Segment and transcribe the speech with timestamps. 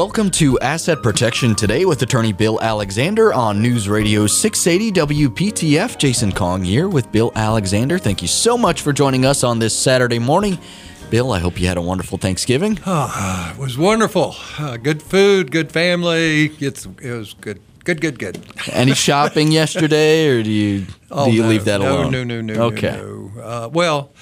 [0.00, 5.98] Welcome to Asset Protection Today with attorney Bill Alexander on News Radio 680 WPTF.
[5.98, 7.98] Jason Kong here with Bill Alexander.
[7.98, 10.58] Thank you so much for joining us on this Saturday morning.
[11.10, 12.78] Bill, I hope you had a wonderful Thanksgiving.
[12.86, 14.36] Oh, it was wonderful.
[14.58, 16.46] Uh, good food, good family.
[16.60, 17.60] It's, it was good.
[17.84, 18.42] Good, good, good.
[18.72, 22.12] Any shopping yesterday, or do you oh, do you no, leave that no, alone?
[22.12, 22.92] No, no, no, okay.
[22.92, 23.30] no.
[23.34, 23.42] no.
[23.42, 24.12] Uh, well,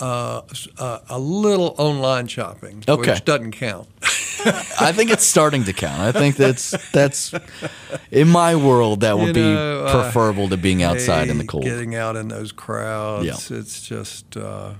[0.00, 0.42] uh,
[0.78, 3.12] uh, a little online shopping, okay.
[3.12, 3.88] which doesn't count.
[4.80, 6.00] I think it's starting to count.
[6.00, 7.34] I think that's that's
[8.10, 11.64] in my world that would you know, be preferable to being outside in the cold.
[11.64, 13.58] Getting out in those crowds, yeah.
[13.58, 14.72] it's just uh,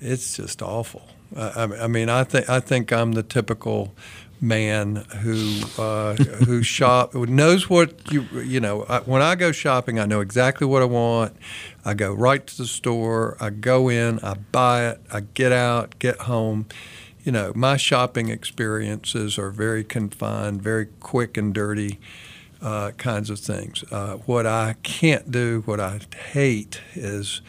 [0.00, 1.02] it's just awful.
[1.36, 3.94] I, I mean, I think I think I'm the typical
[4.40, 8.84] man who uh, who shop knows what you you know.
[8.88, 11.36] I, when I go shopping, I know exactly what I want.
[11.84, 13.36] I go right to the store.
[13.40, 14.18] I go in.
[14.20, 15.00] I buy it.
[15.12, 15.98] I get out.
[15.98, 16.66] Get home.
[17.24, 21.98] You know, my shopping experiences are very confined, very quick and dirty.
[22.60, 23.84] Uh, kinds of things.
[23.92, 26.00] Uh, what I can't do, what I
[26.32, 27.40] hate, is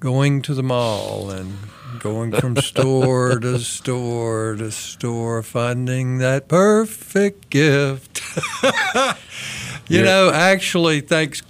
[0.00, 1.56] going to the mall and
[1.98, 8.22] going from store to store to store, finding that perfect gift.
[9.88, 10.02] you yeah.
[10.02, 11.42] know, actually, thanks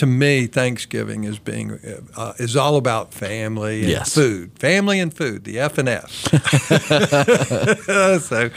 [0.00, 1.78] to me, Thanksgiving is being
[2.16, 4.14] uh, is all about family and yes.
[4.14, 6.10] food, family and food, the F and F.
[8.22, 8.48] so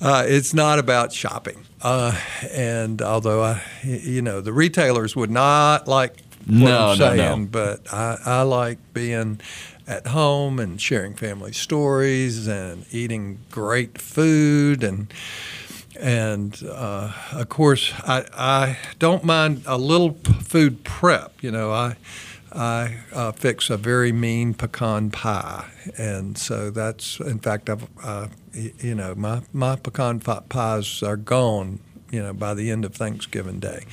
[0.00, 1.66] uh, it's not about shopping.
[1.82, 2.18] Uh,
[2.50, 7.46] and although I, you know, the retailers would not like no, I'm saying, no, no.
[7.46, 9.38] but I, I like being
[9.90, 15.12] at home and sharing family stories and eating great food and
[15.98, 21.42] and uh, of course I, I don't mind a little food prep.
[21.42, 21.96] You know, I
[22.52, 25.68] I uh, fix a very mean pecan pie,
[25.98, 31.80] and so that's in fact I've uh, you know my my pecan pies are gone.
[32.10, 33.84] You know by the end of Thanksgiving Day.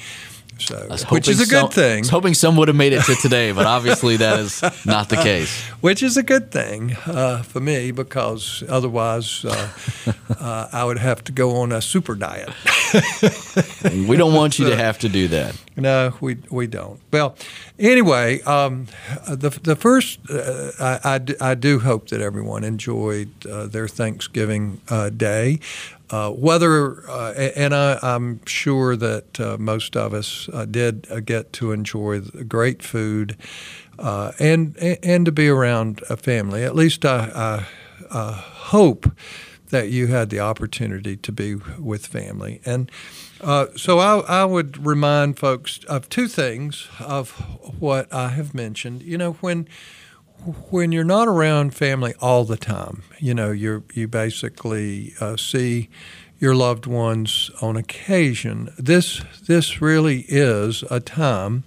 [0.60, 1.98] So, which is a good some, thing.
[1.98, 5.10] I was hoping some would have made it to today, but obviously that is not
[5.10, 5.62] the case.
[5.82, 9.70] which is a good thing uh, for me because otherwise uh,
[10.40, 12.50] uh, I would have to go on a super diet.
[13.84, 15.56] we don't want you to have to do that.
[15.76, 17.00] No, we we don't.
[17.12, 17.36] Well,
[17.78, 18.88] anyway, um,
[19.28, 23.88] the the first uh, I, I, do, I, do hope that everyone enjoyed uh, their
[23.88, 25.60] Thanksgiving uh, day.
[26.10, 31.74] Uh, whether, uh, and I, am sure that uh, most of us did get to
[31.74, 33.36] enjoy great food
[34.00, 36.64] and and to be around a family.
[36.64, 37.68] At least I,
[38.10, 39.12] I hope
[39.70, 42.62] that you had the opportunity to be with family.
[42.66, 42.90] And
[43.42, 47.32] uh, so I, I, would remind folks of two things of
[47.80, 49.04] what I have mentioned.
[49.04, 49.68] You know, when
[50.70, 55.90] when you're not around family all the time, you know, you you basically uh, see
[56.40, 58.74] your loved ones on occasion.
[58.78, 61.64] This this really is a time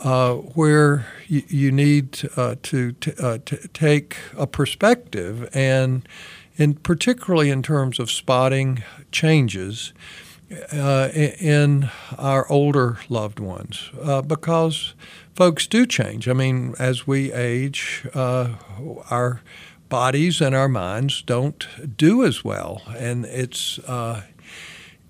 [0.00, 6.06] uh, where you, you need uh, to t- uh, to take a perspective, and
[6.56, 9.92] in particularly in terms of spotting changes.
[10.70, 14.92] Uh, in our older loved ones, uh, because
[15.34, 16.28] folks do change.
[16.28, 18.54] I mean, as we age, uh,
[19.10, 19.40] our
[19.88, 21.66] bodies and our minds don't
[21.96, 24.22] do as well, and it's uh,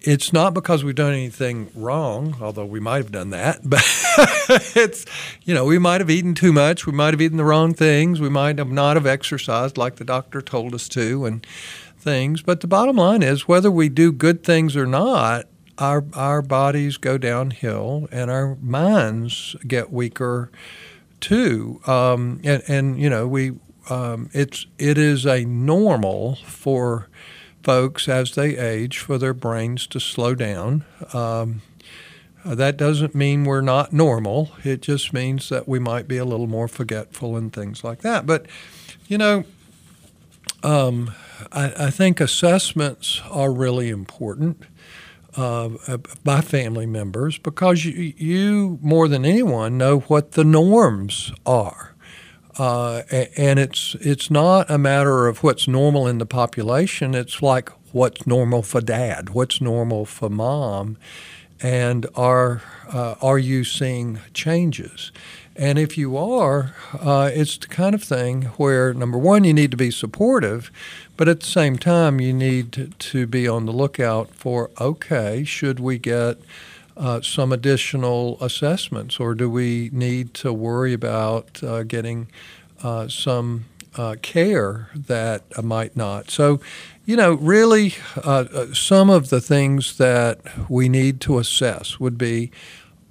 [0.00, 3.84] it's not because we've done anything wrong, although we might have done that, but
[4.74, 5.04] it's
[5.44, 8.20] you know we might have eaten too much, we might have eaten the wrong things,
[8.20, 11.46] we might have not have exercised like the doctor told us to, and
[12.02, 12.42] things.
[12.42, 15.46] But the bottom line is whether we do good things or not,
[15.78, 20.50] our our bodies go downhill and our minds get weaker
[21.20, 21.80] too.
[21.86, 23.52] Um, and, and you know we
[23.88, 27.08] um, it's it is a normal for
[27.62, 30.84] folks as they age for their brains to slow down.
[31.12, 31.62] Um,
[32.44, 34.50] that doesn't mean we're not normal.
[34.64, 38.26] It just means that we might be a little more forgetful and things like that.
[38.26, 38.46] But
[39.06, 39.44] you know,
[40.64, 41.12] um,
[41.52, 44.62] I, I, think assessments are really important
[45.36, 51.94] uh, by family members because you, you, more than anyone, know what the norms are.
[52.58, 53.02] Uh,
[53.36, 57.14] and it's it's not a matter of what's normal in the population.
[57.14, 60.98] It's like what's normal for dad, what's normal for mom,
[61.62, 62.60] and are
[62.92, 65.12] uh, are you seeing changes?
[65.54, 69.70] And if you are, uh, it's the kind of thing where number one, you need
[69.72, 70.70] to be supportive,
[71.16, 75.78] but at the same time, you need to, be on the lookout for okay, should
[75.78, 76.38] we get
[76.96, 82.28] uh, some additional assessments, or do we need to worry about uh, getting
[82.82, 83.66] uh, some
[83.96, 86.30] uh, care that might not?
[86.30, 86.60] So,
[87.04, 92.50] you know, really, uh, some of the things that we need to assess would be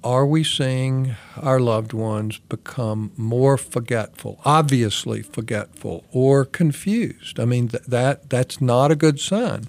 [0.04, 7.38] are we seeing our loved ones become more forgetful, obviously forgetful, or confused?
[7.38, 9.68] I mean, th- that that's not a good sign.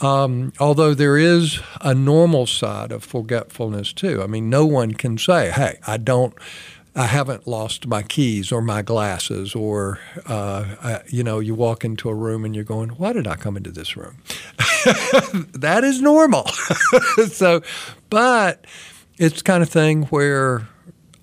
[0.00, 4.22] Um, although there is a normal side of forgetfulness too.
[4.22, 6.34] I mean, no one can say, "Hey, I don't."
[6.96, 11.84] I haven't lost my keys or my glasses, or uh, I, you know, you walk
[11.84, 14.18] into a room and you're going, "Why did I come into this room?"
[15.54, 16.46] that is normal.
[17.32, 17.62] so,
[18.10, 18.64] but
[19.16, 20.68] it's kind of thing where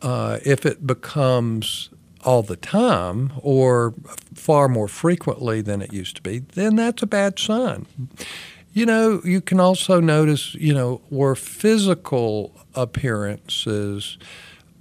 [0.01, 1.89] uh, if it becomes
[2.23, 3.93] all the time or
[4.35, 7.85] far more frequently than it used to be, then that's a bad sign.
[8.73, 14.17] You know, you can also notice, you know, where physical appearances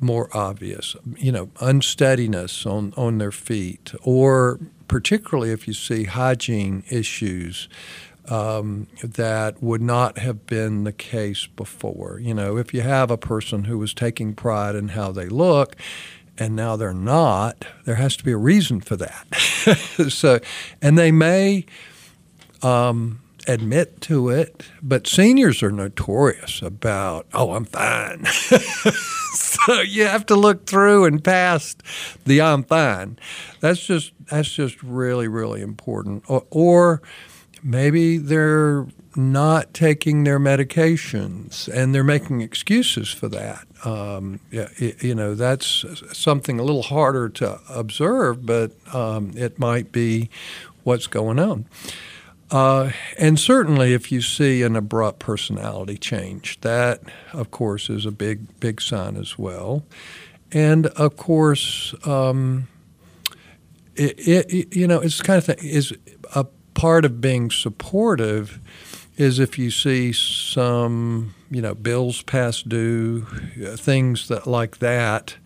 [0.01, 4.59] more obvious, you know, unsteadiness on, on their feet, or
[4.89, 7.69] particularly if you see hygiene issues
[8.29, 12.19] um, that would not have been the case before.
[12.21, 15.77] You know, if you have a person who was taking pride in how they look,
[16.39, 19.27] and now they're not, there has to be a reason for that.
[20.09, 20.41] so,
[20.81, 21.67] and they may
[22.63, 28.25] um, admit to it, but seniors are notorious about, oh, I'm fine.
[29.33, 31.83] so you have to look through and past
[32.25, 33.19] the I'm fine.
[33.61, 36.25] That's just that's just really really important.
[36.29, 37.03] Or, or
[37.63, 38.87] maybe they're
[39.17, 43.67] not taking their medications and they're making excuses for that.
[43.85, 49.91] Um, yeah, you know, that's something a little harder to observe, but um, it might
[49.91, 50.31] be
[50.85, 51.67] what's going on.
[52.51, 57.01] Uh, and certainly, if you see an abrupt personality change, that,
[57.33, 59.85] of course, is a big, big sign as well.
[60.53, 62.67] And of course, um,
[63.95, 65.93] it, it, you know, it's kind of thing is
[66.81, 68.59] part of being supportive
[69.19, 73.27] is if you see some, you know, bills past due,
[73.63, 75.37] uh, things that like that,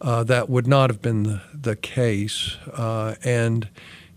[0.00, 3.68] uh, that would not have been the, the case, uh, and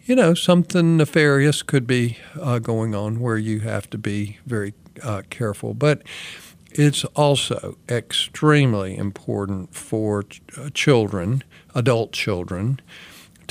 [0.06, 4.74] you know, something nefarious could be uh, going on where you have to be very
[5.01, 5.74] uh, careful.
[5.74, 6.01] But
[6.71, 11.44] it's also extremely important for ch- uh, children,
[11.75, 12.80] adult children,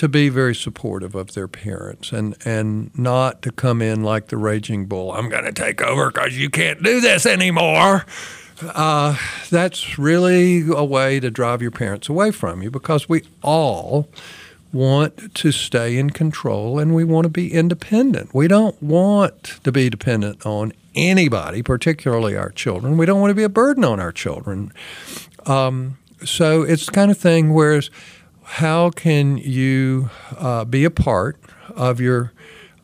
[0.02, 4.37] to be very supportive of their parents and, and not to come in like the
[4.37, 5.12] raging bull.
[5.12, 8.04] I'm going to take over because you can't do this anymore.
[8.60, 9.16] Uh,
[9.49, 14.08] that's really a way to drive your parents away from you because we all
[14.72, 18.34] want to stay in control and we want to be independent.
[18.34, 22.96] We don't want to be dependent on anybody, particularly our children.
[22.96, 24.72] We don't want to be a burden on our children.
[25.46, 27.81] Um, so it's the kind of thing where
[28.56, 31.38] how can you uh, be a part
[31.75, 32.32] of your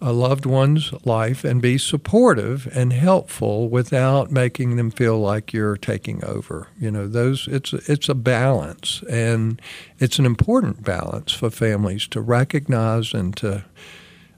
[0.00, 5.76] a loved one's life and be supportive and helpful without making them feel like you're
[5.76, 6.68] taking over.
[6.78, 9.60] You know, those it's it's a balance and
[9.98, 13.64] it's an important balance for families to recognize and to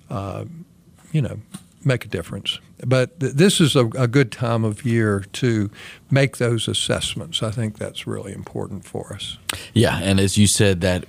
[0.08, 0.46] uh,
[1.12, 1.40] you know
[1.84, 2.58] make a difference.
[2.86, 5.70] But th- this is a, a, good time of year to
[6.10, 7.42] make those assessments.
[7.42, 9.38] I think that's really important for us.
[9.74, 11.04] Yeah, and as you said, that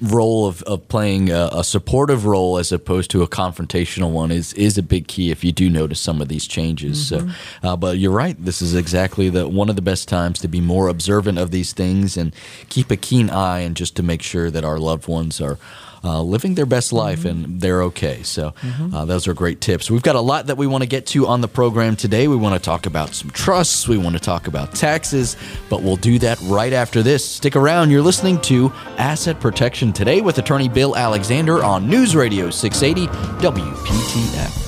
[0.00, 4.52] role of, of playing a, a, supportive role as opposed to a confrontational one is
[4.54, 7.10] is a big key if you do notice some of these changes.
[7.10, 7.30] Mm-hmm.
[7.30, 8.36] So, uh, but you're right.
[8.42, 11.72] This is exactly the one of the best times to be more observant of these
[11.72, 12.34] things and
[12.68, 15.58] keep a keen eye and just to make sure that our loved ones are
[16.02, 17.44] uh, living their best life mm-hmm.
[17.44, 18.22] and they're okay.
[18.22, 18.94] So mm-hmm.
[18.94, 19.90] uh, those are great tips.
[19.90, 22.28] We've got a lot that we want to get to on the program today.
[22.28, 25.36] We want to talk about some trusts, we want to talk about taxes,
[25.68, 27.28] but we'll do that right after this.
[27.28, 27.90] Stick around.
[27.90, 33.06] You're listening to Asset Protection Today with attorney Bill Alexander on News Radio 680
[33.40, 34.60] WPTF.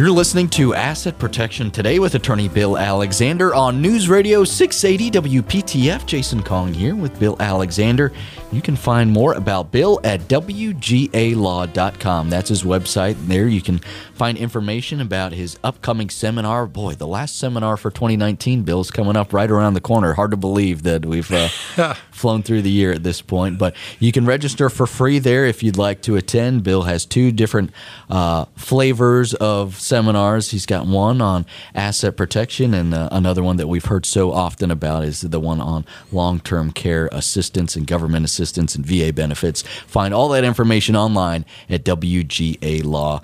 [0.00, 6.06] You're listening to Asset Protection Today with attorney Bill Alexander on News Radio 680 WPTF.
[6.06, 8.10] Jason Kong here with Bill Alexander.
[8.52, 10.70] You can find more about Bill at WGAlaw.com.
[12.30, 13.14] That's his website.
[13.28, 13.78] There you can
[14.12, 16.66] find information about his upcoming seminar.
[16.66, 20.14] Boy, the last seminar for 2019, Bill's coming up right around the corner.
[20.14, 21.46] Hard to believe that we've uh,
[22.10, 23.56] flown through the year at this point.
[23.56, 26.64] But you can register for free there if you'd like to attend.
[26.64, 27.70] Bill has two different
[28.08, 30.50] uh, flavors of seminars.
[30.50, 34.72] He's got one on asset protection, and uh, another one that we've heard so often
[34.72, 39.62] about is the one on long term care assistance and government assistance and VA benefits.
[39.62, 43.20] Find all that information online at WGAlaw.com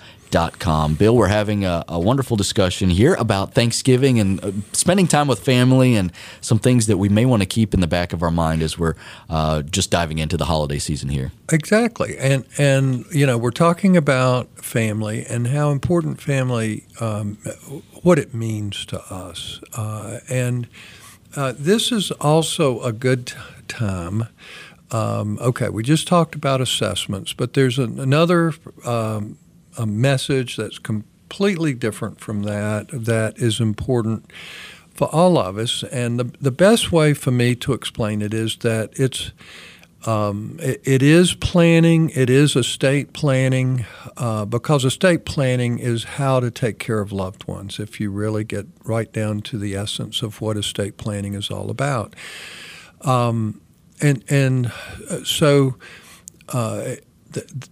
[0.59, 0.95] com.
[0.95, 5.41] Bill, we're having a, a, wonderful discussion here about Thanksgiving and uh, spending time with
[5.41, 8.31] family and some things that we may want to keep in the back of our
[8.31, 8.95] mind as we're
[9.31, 11.33] uh, just diving into the holiday season here.
[11.53, 17.39] Exactly, and and you know we're talking about family and how important family, um,
[18.03, 20.69] what it means to us, uh, and
[21.35, 23.33] uh, this is also a good
[23.69, 24.29] time.
[24.91, 28.53] Um, okay, we just talked about assessments, but there's an, another
[28.85, 29.39] um,
[29.77, 34.31] a message that's completely different from that that is important
[34.95, 35.83] for all of us.
[35.85, 39.33] And the, the best way for me to explain it is that it's
[40.07, 46.39] um, it, it is planning, it is estate planning, uh, because estate planning is how
[46.39, 50.23] to take care of loved ones if you really get right down to the essence
[50.23, 52.15] of what estate planning is all about.
[53.01, 53.61] Um,
[54.01, 54.73] and, and
[55.11, 55.77] uh, so
[56.49, 56.97] uh,
[57.31, 57.69] the,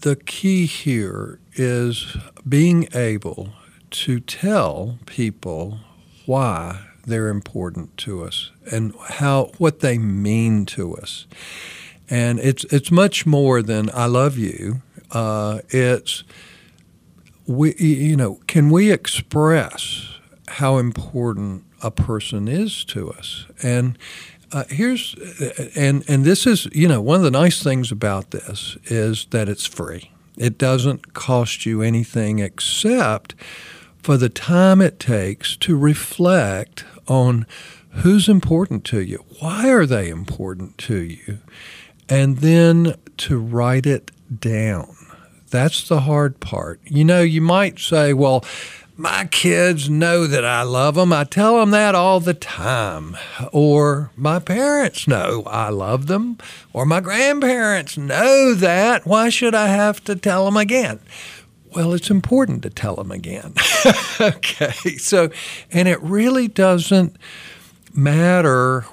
[0.00, 2.16] the key here is
[2.48, 3.50] being able
[3.90, 5.78] to tell people
[6.26, 11.26] why they're important to us and how what they mean to us.
[12.10, 14.82] And it's it's much more than I love you.
[15.10, 16.24] Uh, it's
[17.46, 23.98] we you know can we express how important a person is to us and
[24.52, 25.14] uh, here's
[25.74, 29.48] and and this is you know one of the nice things about this is that
[29.48, 30.10] it's free.
[30.36, 33.34] It doesn't cost you anything except
[34.02, 37.46] for the time it takes to reflect on
[37.90, 41.38] who's important to you, why are they important to you,
[42.08, 44.10] and then to write it
[44.40, 44.94] down.
[45.50, 46.80] That's the hard part.
[46.84, 48.44] You know, you might say, well,
[48.96, 51.12] my kids know that I love them.
[51.12, 53.16] I tell them that all the time.
[53.52, 56.38] Or my parents know I love them.
[56.72, 59.06] Or my grandparents know that.
[59.06, 61.00] Why should I have to tell them again?
[61.74, 63.52] Well, it's important to tell them again.
[64.20, 64.96] okay.
[64.96, 65.30] So,
[65.70, 67.16] and it really doesn't
[67.92, 68.86] matter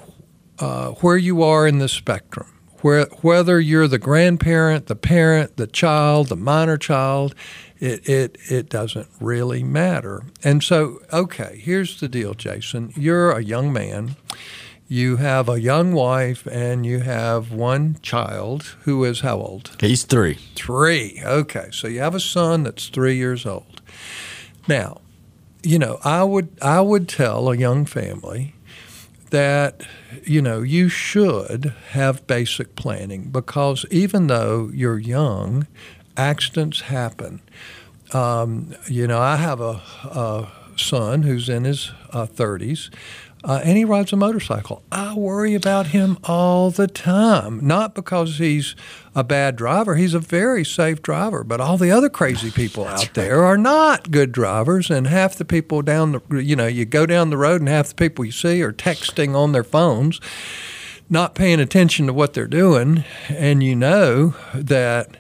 [0.60, 2.48] uh, where you are in the spectrum.
[2.82, 7.34] Where, whether you're the grandparent, the parent, the child, the minor child,
[7.84, 10.24] it, it, it doesn't really matter.
[10.42, 12.94] And so, okay, here's the deal, Jason.
[12.96, 14.16] You're a young man.
[14.88, 19.76] You have a young wife and you have one child who is how old?
[19.82, 20.36] He's three.
[20.56, 21.22] Three.
[21.26, 21.68] Okay.
[21.72, 23.82] So you have a son that's three years old.
[24.66, 25.02] Now,
[25.62, 28.56] you know, I would I would tell a young family
[29.32, 29.82] that
[30.24, 35.66] you know you should have basic planning because even though you're young
[36.18, 37.42] accidents happen.
[38.14, 42.90] Um, you know, I have a, a, son who's in his uh, 30s.
[43.46, 44.82] Uh, and he rides a motorcycle.
[44.90, 47.60] I worry about him all the time.
[47.62, 48.74] Not because he's
[49.14, 51.44] a bad driver, he's a very safe driver.
[51.44, 53.14] But all the other crazy people out right.
[53.14, 54.90] there are not good drivers.
[54.90, 57.90] And half the people down the, you know, you go down the road and half
[57.90, 60.22] the people you see are texting on their phones,
[61.10, 63.04] not paying attention to what they're doing.
[63.28, 65.18] And you know that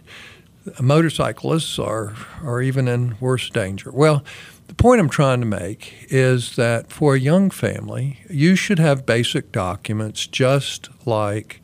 [0.81, 3.91] motorcyclists are, are even in worse danger.
[3.91, 4.23] Well,
[4.67, 9.05] the point I'm trying to make is that for a young family, you should have
[9.05, 11.61] basic documents just like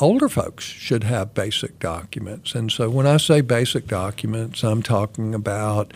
[0.00, 2.54] older folks should have basic documents.
[2.54, 5.92] And so when I say basic documents, I'm talking about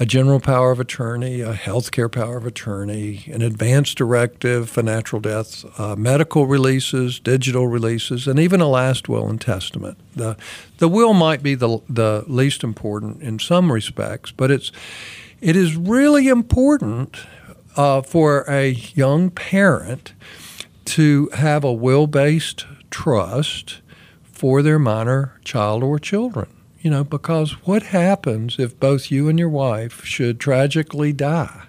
[0.00, 5.20] a general power of attorney, a healthcare power of attorney, an advance directive for natural
[5.20, 9.98] death, uh, medical releases, digital releases, and even a last will and testament.
[10.16, 10.36] The,
[10.78, 14.72] the will might be the, the least important in some respects, but it's,
[15.40, 17.18] it is really important
[17.76, 20.12] uh, for a young parent
[20.84, 23.80] to have a will based trust
[24.22, 26.46] for their minor child or children.
[26.80, 31.64] You know, because what happens if both you and your wife should tragically die?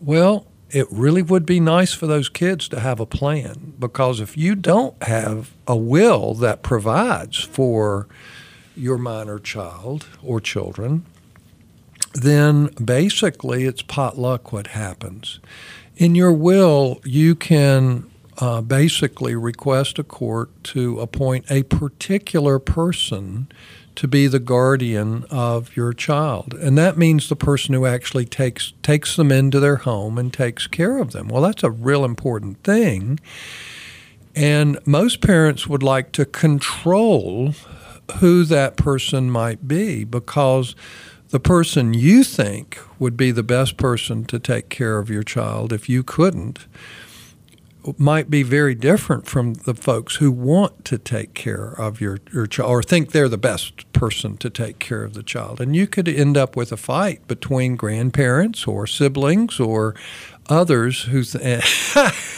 [0.00, 4.36] Well, it really would be nice for those kids to have a plan because if
[4.36, 8.06] you don't have a will that provides for
[8.76, 11.04] your minor child or children,
[12.14, 15.40] then basically it's potluck what happens.
[15.96, 23.48] In your will, you can uh, basically request a court to appoint a particular person
[23.96, 26.54] to be the guardian of your child.
[26.54, 30.68] And that means the person who actually takes takes them into their home and takes
[30.68, 31.26] care of them.
[31.26, 33.18] Well, that's a real important thing.
[34.36, 37.54] And most parents would like to control
[38.18, 40.76] who that person might be because
[41.30, 45.72] the person you think would be the best person to take care of your child
[45.72, 46.66] if you couldn't
[47.96, 52.46] might be very different from the folks who want to take care of your, your
[52.46, 55.60] child or think they're the best person to take care of the child.
[55.60, 59.94] And you could end up with a fight between grandparents or siblings or
[60.48, 61.22] others who.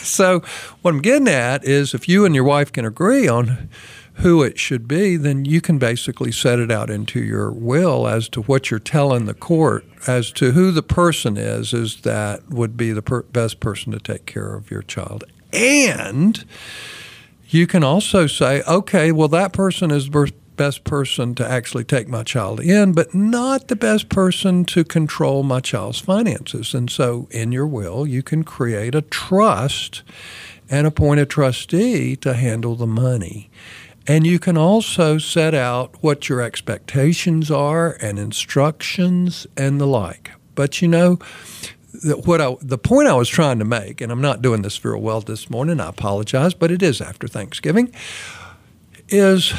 [0.01, 0.39] So,
[0.81, 3.69] what I'm getting at is if you and your wife can agree on
[4.15, 8.27] who it should be, then you can basically set it out into your will as
[8.29, 12.75] to what you're telling the court as to who the person is, is that would
[12.75, 15.23] be the per- best person to take care of your child.
[15.53, 16.43] And
[17.47, 22.07] you can also say, okay, well, that person is the best person to actually take
[22.07, 26.73] my child in, but not the best person to control my child's finances.
[26.73, 30.03] And so in your will, you can create a trust
[30.69, 33.49] and appoint a trustee to handle the money.
[34.07, 40.31] And you can also set out what your expectations are and instructions and the like.
[40.55, 41.19] But you know,
[42.03, 44.99] what I, the point I was trying to make, and I'm not doing this very
[44.99, 47.93] well this morning, I apologize, but it is after Thanksgiving,
[49.09, 49.53] is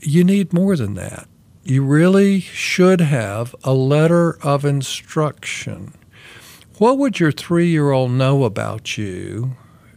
[0.00, 1.28] you need more than that.
[1.64, 5.94] You really should have a letter of instruction.
[6.78, 9.56] What would your three year old know about you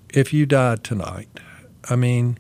[0.10, 1.30] if you died tonight?
[1.90, 2.38] I mean,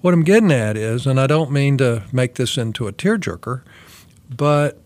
[0.00, 3.62] what I'm getting at is, and I don't mean to make this into a tearjerker,
[4.28, 4.80] but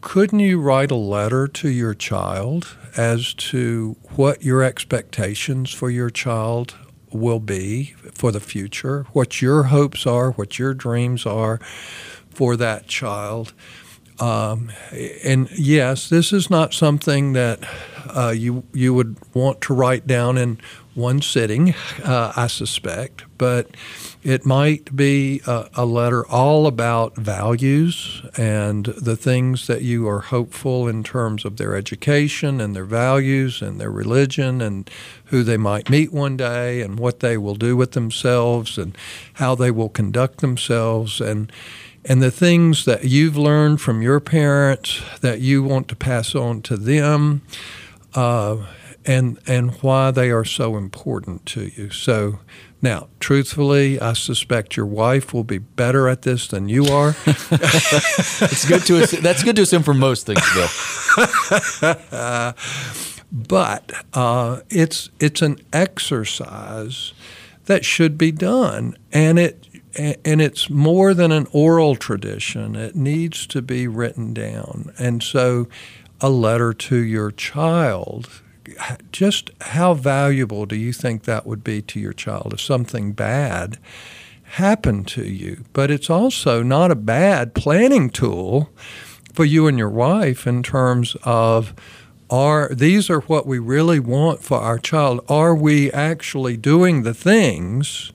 [0.00, 6.10] couldn't you write a letter to your child as to what your expectations for your
[6.10, 6.74] child
[7.12, 11.58] will be for the future, what your hopes are, what your dreams are
[12.30, 13.52] for that child?
[14.18, 14.70] Um,
[15.24, 17.60] and yes, this is not something that
[18.14, 20.60] uh, you you would want to write down in
[21.00, 23.70] one sitting, uh, I suspect, but
[24.22, 30.20] it might be a, a, letter all about values and the things that you are
[30.20, 34.90] hopeful in terms of their education and their values and their religion and
[35.26, 38.96] who they might meet one day and what they will do with themselves and
[39.34, 41.50] how they will conduct themselves and
[42.04, 46.62] and the things that you've learned from your parents that you want to pass on
[46.62, 47.42] to them.
[48.14, 48.56] Uh,
[49.06, 51.90] and and why they are so important to you.
[51.90, 52.40] So
[52.82, 57.14] now, truthfully, I suspect your wife will be better at this than you are.
[57.26, 60.68] it's good to assume, that's good to assume for most things, Bill.
[62.10, 62.52] uh,
[63.32, 67.12] but uh, it's it's an exercise
[67.66, 72.76] that should be done, and it and it's more than an oral tradition.
[72.76, 75.68] It needs to be written down, and so
[76.20, 78.42] a letter to your child
[79.12, 83.78] just how valuable do you think that would be to your child if something bad
[84.42, 85.64] happened to you?
[85.72, 88.70] But it's also not a bad planning tool
[89.32, 91.74] for you and your wife in terms of
[92.28, 95.24] are these are what we really want for our child.
[95.28, 98.12] Are we actually doing the things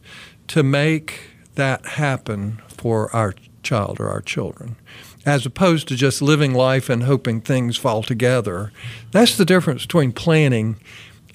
[0.47, 4.77] to make that happen for our child or our children?
[5.25, 8.71] As opposed to just living life and hoping things fall together.
[9.11, 10.77] That's the difference between planning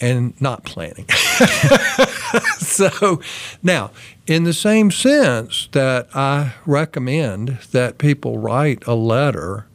[0.00, 1.06] and not planning.
[2.58, 3.20] so,
[3.62, 3.90] now,
[4.26, 9.66] in the same sense that I recommend that people write a letter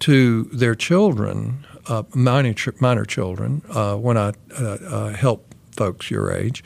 [0.00, 6.32] to their children, uh, minor, minor children, uh, when I uh, uh help folks your
[6.32, 6.64] age,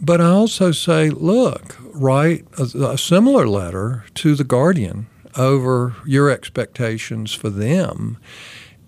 [0.00, 5.06] but I also say, look, write a, a similar letter to the guardian
[5.38, 8.18] over your expectations for them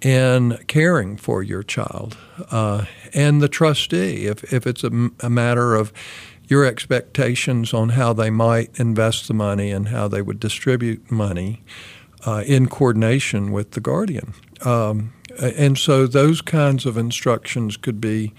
[0.02, 2.16] in caring for your child.
[2.50, 2.84] Uh,
[3.14, 5.92] and the trustee, if, if it's a, a, matter of
[6.48, 11.62] your expectations on how they might invest the money and how they would distribute money
[12.26, 14.34] uh, in coordination with the guardian.
[14.62, 18.32] Um, and so those kinds of instructions could be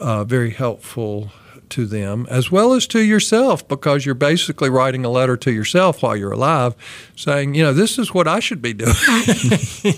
[0.00, 1.32] uh, very helpful
[1.70, 6.02] to them as well as to yourself because you're basically writing a letter to yourself
[6.02, 6.74] while you're alive
[7.16, 8.92] saying, you know, this is what I should be doing.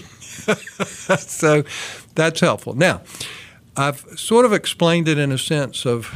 [1.18, 1.64] so
[2.14, 2.74] that's helpful.
[2.74, 3.02] Now,
[3.76, 6.06] I've sort of explained it in a sense of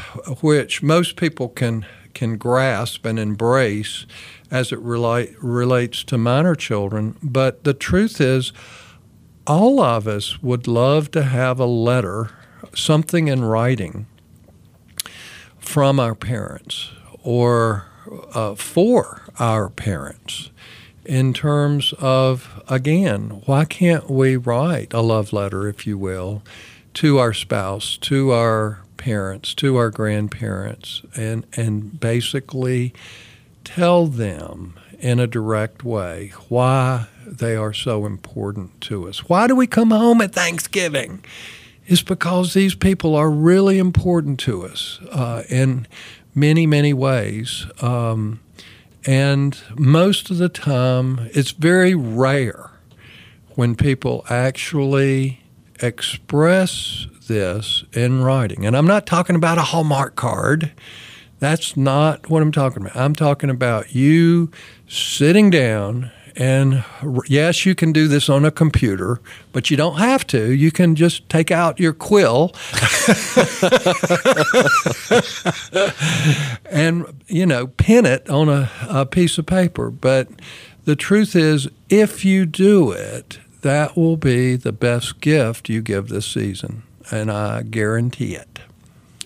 [0.42, 4.06] which most people can can grasp and embrace
[4.50, 8.54] as it relate, relates to minor children, but the truth is
[9.46, 12.30] all of us would love to have a letter,
[12.74, 14.06] something in writing
[15.66, 16.90] from our parents
[17.22, 17.86] or
[18.32, 20.50] uh, for our parents
[21.04, 26.42] in terms of, again, why can't we write a love letter, if you will,
[26.94, 32.92] to our spouse, to our parents, to our grandparents, and, and basically
[33.64, 39.28] tell them in a direct way why they are so important to us.
[39.28, 41.22] Why do we come home at Thanksgiving?
[41.86, 45.86] Is because these people are really important to us uh, in
[46.34, 47.66] many, many ways.
[47.80, 48.40] Um,
[49.06, 52.70] and most of the time, it's very rare
[53.54, 55.42] when people actually
[55.80, 58.66] express this in writing.
[58.66, 60.72] And I'm not talking about a Hallmark card.
[61.38, 62.96] That's not what I'm talking about.
[62.96, 64.50] I'm talking about you
[64.88, 66.84] sitting down and
[67.26, 69.20] yes, you can do this on a computer,
[69.52, 70.52] but you don't have to.
[70.52, 72.52] You can just take out your quill
[76.70, 79.90] and, you know, pin it on a, a piece of paper.
[79.90, 80.28] But
[80.84, 86.08] the truth is, if you do it, that will be the best gift you give
[86.08, 86.82] this season.
[87.10, 88.58] And I guarantee it.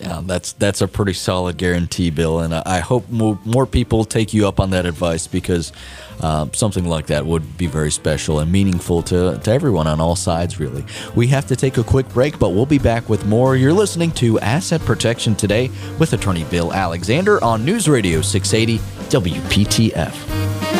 [0.00, 4.32] Yeah, that's that's a pretty solid guarantee, Bill, and I hope more, more people take
[4.32, 5.72] you up on that advice because
[6.20, 10.16] uh, something like that would be very special and meaningful to, to everyone on all
[10.16, 10.86] sides, really.
[11.14, 13.56] We have to take a quick break, but we'll be back with more.
[13.56, 18.78] You're listening to Asset Protection Today with Attorney Bill Alexander on News Radio 680
[19.10, 20.79] WPTF.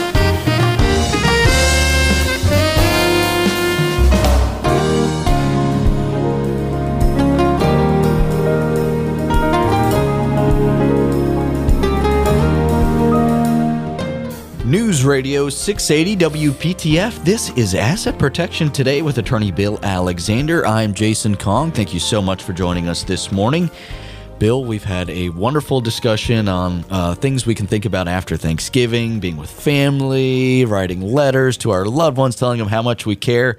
[15.05, 17.25] Radio 680 WPTF.
[17.25, 20.67] This is Asset Protection Today with Attorney Bill Alexander.
[20.67, 21.71] I'm Jason Kong.
[21.71, 23.71] Thank you so much for joining us this morning.
[24.39, 29.21] Bill, we've had a wonderful discussion on uh, things we can think about after Thanksgiving,
[29.21, 33.59] being with family, writing letters to our loved ones, telling them how much we care.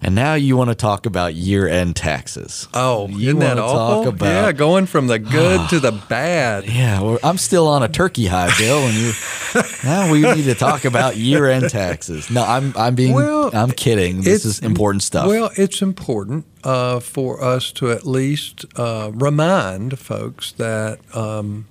[0.00, 2.68] And now you want to talk about year-end taxes.
[2.72, 4.08] Oh, you isn't that awful?
[4.08, 6.66] About, yeah, going from the good to the bad.
[6.66, 9.12] Yeah, well, I'm still on a turkey high, Bill, and you.
[9.84, 12.30] now we need to talk about year-end taxes.
[12.30, 14.22] No, I'm I'm being well, I'm kidding.
[14.22, 15.26] This is important stuff.
[15.26, 21.00] Well, it's important uh, for us to at least uh, remind folks that.
[21.14, 21.66] Um,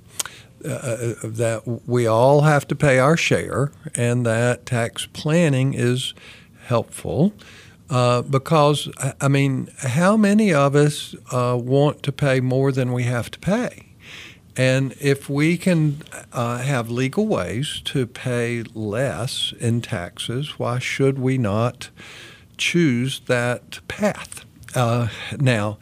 [0.65, 6.15] uh, uh that we all have to pay our share, and that tax planning is
[6.65, 7.31] helpful.
[7.89, 8.89] Uh, because,
[9.21, 13.39] I mean, how many of us uh, want to pay more than we have to
[13.39, 13.93] pay?
[14.57, 16.01] And if we can
[16.33, 21.89] uh, have legal ways to pay less in taxes, why should we not
[22.57, 24.43] choose that path?
[24.75, 25.07] Uh,
[25.39, 25.77] now,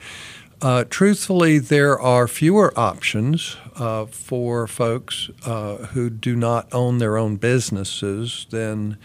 [0.62, 3.58] uh, truthfully, there are fewer options
[4.12, 8.98] for folks who do not own their own businesses than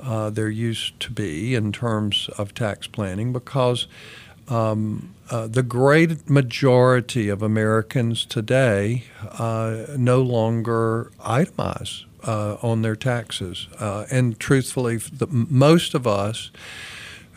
[0.00, 3.86] uh, there used to be in terms of tax planning because
[4.48, 9.04] um, uh, the great majority of Americans today
[9.38, 13.66] uh, no longer itemize uh, on their taxes.
[13.78, 16.50] Uh, and truthfully, the, most of us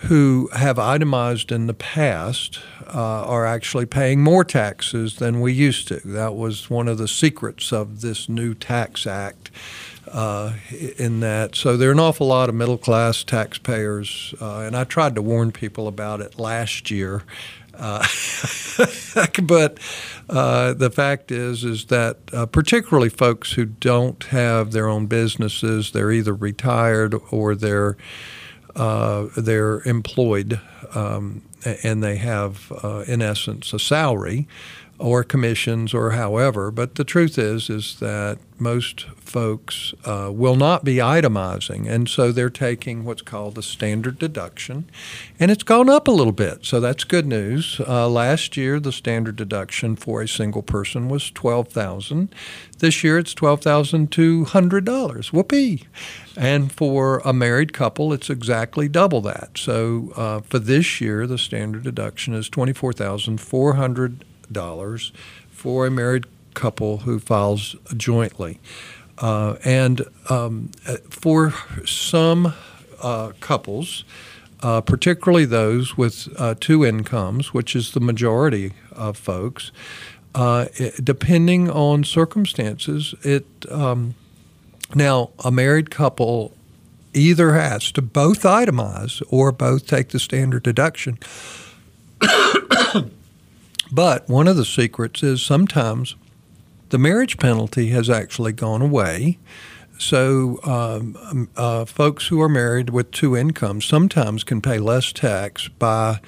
[0.03, 5.87] who have itemized in the past uh, are actually paying more taxes than we used
[5.89, 5.99] to.
[6.05, 9.51] That was one of the secrets of this new tax act
[10.11, 10.53] uh,
[10.97, 11.55] in that.
[11.55, 15.21] So there are an awful lot of middle class taxpayers, uh, and I tried to
[15.21, 17.23] warn people about it last year.
[17.73, 18.05] Uh,
[19.43, 19.79] but
[20.29, 25.91] uh, the fact is, is that uh, particularly folks who don't have their own businesses,
[25.91, 27.95] they're either retired or they're
[28.75, 30.59] uh, they're employed,
[30.93, 31.41] um,
[31.83, 32.71] and they have,
[33.07, 34.47] in essence, a salary
[34.97, 36.71] or commissions or however.
[36.71, 42.33] But the truth is, is that most folks uh, will not be itemizing, and so
[42.33, 44.89] they're taking what's called a standard deduction,
[45.39, 46.65] and it's gone up a little bit.
[46.65, 47.79] So that's good news.
[47.87, 52.35] Uh, last year, the standard deduction for a single person was twelve thousand.
[52.79, 55.31] This year, it's twelve thousand two hundred dollars.
[55.31, 55.87] Whoopee!
[56.35, 59.57] And for a married couple, it's exactly double that.
[59.57, 65.11] So uh, for this year, the standard deduction is twenty four thousand four hundred dollars
[65.49, 68.59] for a married couple who files jointly.
[69.17, 70.69] Uh, and um,
[71.09, 71.55] for
[71.87, 72.53] some
[73.01, 74.03] uh, couples,
[74.61, 79.71] uh, particularly those with uh, two incomes, which is the majority of folks,
[80.35, 84.13] uh, it, depending on circumstances, it um,
[84.93, 86.53] now a married couple
[87.13, 91.17] either has to both itemize or both take the standard deduction.
[93.91, 96.15] But one of the secrets is sometimes
[96.89, 99.39] the marriage penalty has actually gone away.
[99.97, 105.67] So, um, uh, folks who are married with two incomes sometimes can pay less tax
[105.67, 106.19] by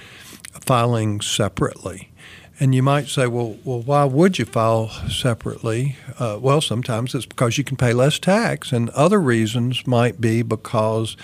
[0.59, 2.10] filing separately.
[2.61, 5.95] And you might say, well, well, why would you file separately?
[6.19, 10.43] Uh, well, sometimes it's because you can pay less tax, and other reasons might be
[10.43, 11.17] because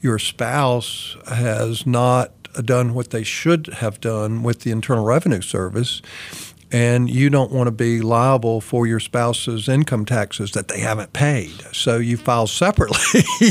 [0.00, 2.32] your spouse has not
[2.64, 6.00] done what they should have done with the Internal Revenue Service
[6.70, 11.12] and you don't want to be liable for your spouse's income taxes that they haven't
[11.12, 11.52] paid.
[11.72, 13.22] So you file separately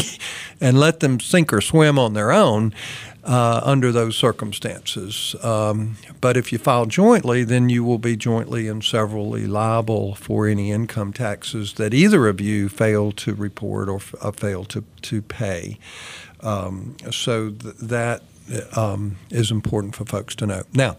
[0.62, 2.74] and let them sink or swim on their own
[3.28, 5.36] uh, under those circumstances.
[5.44, 10.48] Um, but if you file jointly, then you will be jointly and severally liable for
[10.48, 15.22] any income taxes that either of you fail to report or uh, fail to, to
[15.22, 15.78] pay.
[16.40, 18.24] Um, so th- that
[18.76, 20.64] um, is important for folks to know.
[20.74, 20.96] Now,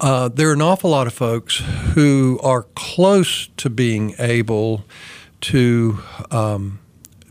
[0.00, 1.62] uh, there are an awful lot of folks
[1.94, 4.84] who are close to being able
[5.42, 6.80] to um,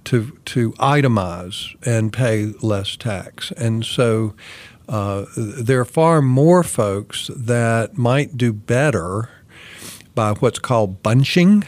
[0.10, 4.34] to to itemize and pay less tax, and so
[4.88, 9.30] uh, there are far more folks that might do better
[10.16, 11.64] by what's called bunching.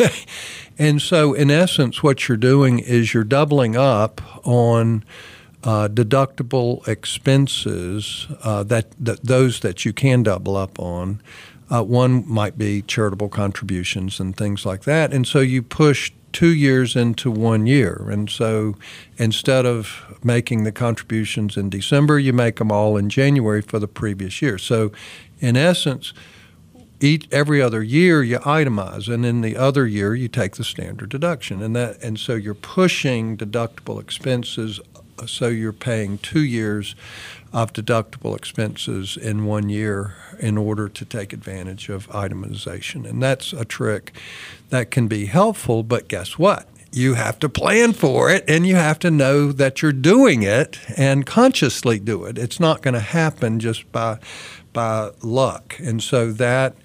[0.78, 5.04] and so, in essence, what you're doing is you're doubling up on
[5.62, 11.20] uh, deductible expenses uh, that, that, those that you can double up on.
[11.68, 16.54] Uh, one might be charitable contributions and things like that, and so you push two
[16.54, 18.76] years into one year, and so
[19.16, 23.88] instead of making the contributions in December, you make them all in January for the
[23.88, 24.58] previous year.
[24.58, 24.92] So,
[25.40, 26.12] in essence.
[27.00, 31.10] Each, every other year you itemize, and in the other year you take the standard
[31.10, 34.80] deduction, and that and so you're pushing deductible expenses
[35.26, 36.94] so you're paying two years
[37.52, 43.08] of deductible expenses in one year in order to take advantage of itemization.
[43.08, 44.12] And that's a trick
[44.68, 46.68] that can be helpful, but guess what?
[46.90, 50.78] You have to plan for it and you have to know that you're doing it
[50.96, 52.38] and consciously do it.
[52.38, 54.18] It's not going to happen just by
[54.72, 55.76] by luck.
[55.80, 56.76] And so that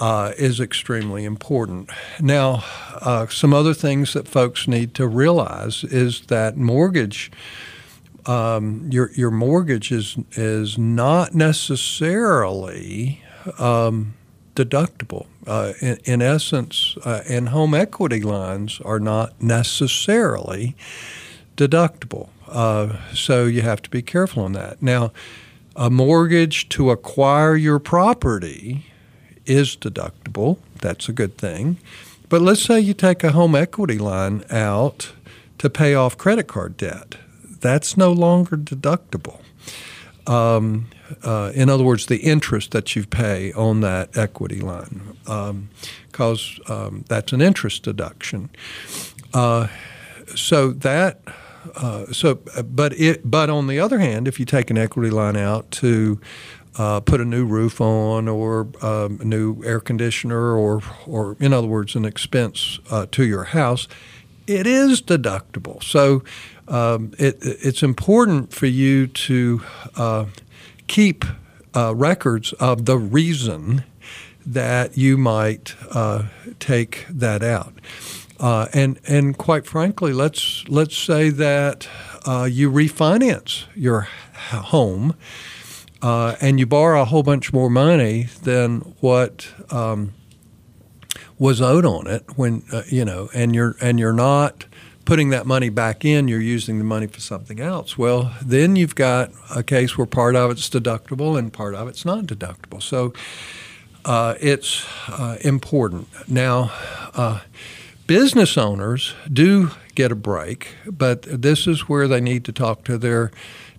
[0.00, 1.90] uh, is extremely important.
[2.20, 2.64] Now,
[3.00, 7.30] uh, some other things that folks need to realize is that mortgage.
[8.26, 13.22] Um, your your mortgage is is not necessarily
[13.58, 14.14] um,
[14.54, 15.26] deductible.
[15.46, 20.76] Uh, in, in, essence, uh, and home equity lines are not necessarily
[21.56, 22.28] deductible.
[22.46, 24.82] Uh, so you have to be careful on that.
[24.82, 25.12] Now,
[25.74, 28.89] a mortgage to acquire your property
[29.50, 30.58] is deductible.
[30.80, 31.78] That's a good thing.
[32.28, 35.12] But let's say you take a home equity line out
[35.58, 37.16] to pay off credit card debt.
[37.60, 39.40] That's no longer deductible.
[40.26, 40.88] Um,
[41.24, 46.76] uh, in other words, the interest that you pay on that equity line, because um,
[46.76, 48.48] um, that's an interest deduction.
[49.34, 49.66] Uh,
[50.36, 51.20] so that,
[51.74, 55.36] uh, so, but it, but on the other hand, if you take an equity line
[55.36, 56.20] out to
[56.80, 61.52] uh, put a new roof on or um, a new air conditioner or, or in
[61.52, 63.86] other words, an expense uh, to your house,
[64.46, 65.82] it is deductible.
[65.82, 66.22] So
[66.68, 69.60] um, it, it's important for you to
[69.94, 70.24] uh,
[70.86, 71.26] keep
[71.76, 73.84] uh, records of the reason
[74.46, 76.28] that you might uh,
[76.60, 77.74] take that out.
[78.38, 81.86] Uh, and and quite frankly, let's let's say that
[82.48, 84.08] you refinance your
[84.50, 85.14] home
[86.02, 90.12] uh, and you borrow a whole bunch more money than what um,
[91.38, 94.66] was owed on it when uh, you know, and you're and you're not
[95.04, 97.98] putting that money back in, you're using the money for something else.
[97.98, 102.04] Well, then you've got a case where part of it's deductible and part of it's
[102.04, 102.80] not deductible.
[102.82, 103.12] So
[104.04, 106.08] uh, it's uh, important.
[106.28, 106.70] Now,
[107.14, 107.40] uh,
[108.06, 112.96] business owners do get a break, but this is where they need to talk to
[112.96, 113.32] their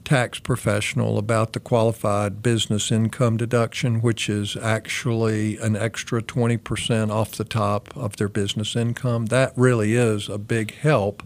[0.04, 7.32] tax professional about the qualified business income deduction, which is actually an extra 20% off
[7.32, 9.28] the top of their business income.
[9.28, 11.24] That really is a big help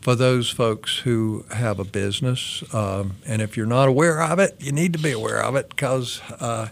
[0.00, 2.62] for those folks who have a business.
[2.74, 5.70] Um, and if you're not aware of it, you need to be aware of it
[5.70, 6.68] because uh,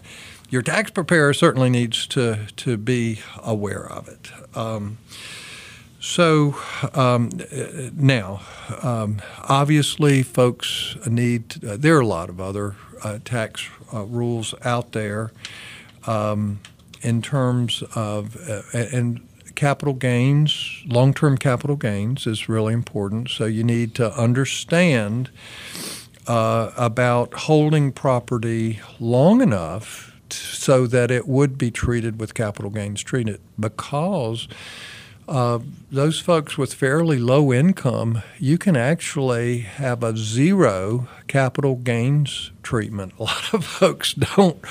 [0.49, 4.29] your tax preparer certainly needs to, to be aware of it.
[4.55, 4.99] Um,
[6.03, 6.55] so
[6.93, 7.29] um,
[7.95, 8.41] now,
[8.81, 11.63] um, obviously, folks need.
[11.63, 15.31] Uh, there are a lot of other uh, tax uh, rules out there
[16.05, 16.59] um,
[17.01, 20.83] in terms of uh, and capital gains.
[20.85, 23.29] Long-term capital gains is really important.
[23.29, 25.29] So you need to understand
[26.27, 33.01] uh, about holding property long enough so that it would be treated with capital gains
[33.01, 34.49] treated because
[35.27, 35.59] uh,
[35.91, 43.13] those folks with fairly low income, you can actually have a zero capital gains treatment.
[43.19, 44.63] A lot of folks don't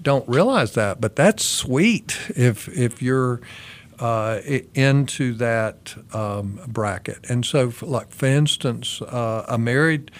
[0.00, 3.40] don't realize that, but that's sweet if if you're
[3.98, 4.40] uh,
[4.74, 7.28] into that um, bracket.
[7.28, 10.10] And so, like for instance, uh, a married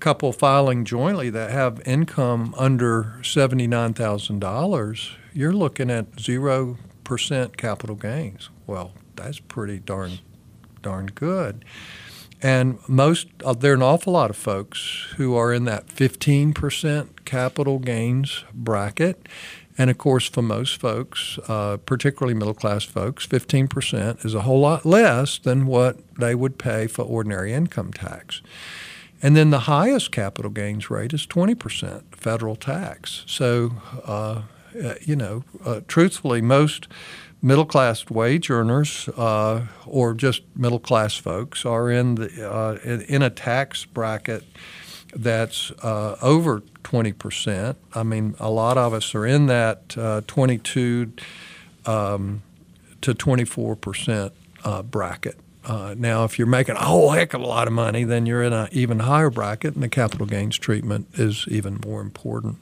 [0.00, 8.50] couple filing jointly that have income under $79,000, you're looking at 0% capital gains.
[8.66, 10.18] Well, that's pretty darn
[10.82, 11.64] darn good.
[12.42, 17.24] And most, uh, there are an awful lot of folks who are in that 15%
[17.24, 19.26] capital gains bracket.
[19.78, 24.60] And of course, for most folks, uh, particularly middle class folks, 15% is a whole
[24.60, 28.42] lot less than what they would pay for ordinary income tax.
[29.22, 33.24] And then the highest capital gains rate is 20% federal tax.
[33.26, 33.72] So,
[34.04, 34.42] uh,
[34.82, 36.88] uh, you know, uh, truthfully, most
[37.44, 43.02] middle class wage earners uh, or just middle class folks are in the uh, in,
[43.02, 44.42] in, a tax bracket
[45.14, 47.76] that's uh, over 20%.
[47.94, 51.12] I mean, a lot of us are in that uh, 22
[51.84, 52.42] um,
[53.02, 54.32] to 24%
[54.64, 55.38] uh, bracket.
[55.64, 58.42] Uh, now, if you're making a whole heck of a lot of money, then you're
[58.42, 62.58] in an even higher bracket, and the capital gains treatment is even more important.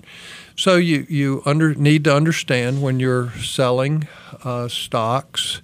[0.57, 4.07] So you you under, need to understand when you're selling
[4.45, 5.63] uh, stocks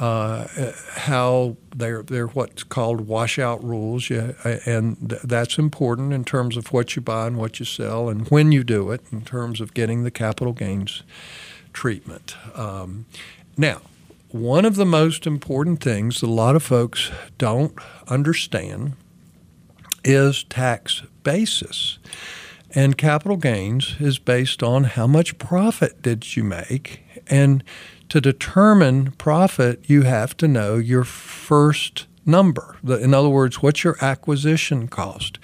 [0.00, 0.46] uh,
[0.94, 4.32] how they're they're what's called washout rules, yeah,
[4.64, 8.28] and th- that's important in terms of what you buy and what you sell, and
[8.28, 11.02] when you do it in terms of getting the capital gains
[11.72, 12.34] treatment.
[12.54, 13.04] Um,
[13.56, 13.82] now,
[14.32, 17.74] one of the most important things that a lot of folks don't
[18.08, 18.94] understand
[20.04, 21.98] is tax basis.
[22.72, 27.64] And capital gains is based on how much profit did you make and
[28.10, 32.76] to determine profit, you have to know your first number.
[32.84, 35.38] In other words, what's your acquisition cost?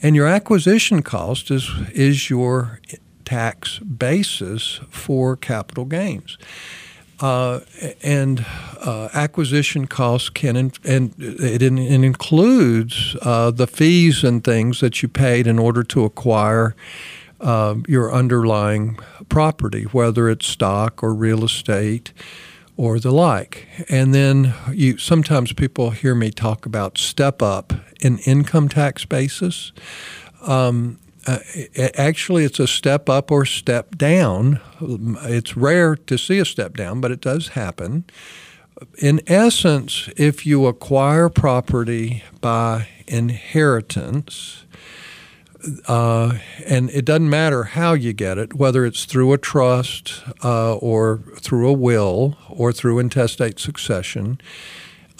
[0.00, 2.80] And your acquisition cost is, is your
[3.24, 6.38] tax basis for capital gains.
[7.20, 7.60] Uh,
[8.02, 8.46] and
[8.80, 15.02] uh, acquisition costs can, in, and it, it includes uh, the fees and things that
[15.02, 16.76] you paid in order to acquire
[17.40, 22.12] uh, your underlying property, whether it's stock or real estate
[22.76, 23.66] or the like.
[23.88, 29.72] And then you sometimes people hear me talk about step up in income tax basis.
[30.42, 34.60] Um, uh, it, actually, it's a step up or step down.
[34.80, 38.04] It's rare to see a step down, but it does happen.
[38.96, 44.64] In essence, if you acquire property by inheritance,
[45.86, 50.76] uh, and it doesn't matter how you get it, whether it's through a trust uh,
[50.76, 54.40] or through a will or through intestate succession.